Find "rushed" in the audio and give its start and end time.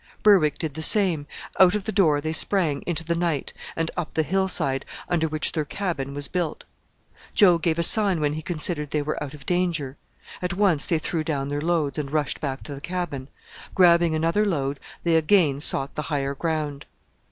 12.09-12.41